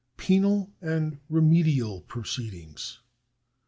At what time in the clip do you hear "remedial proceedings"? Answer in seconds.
1.29-3.01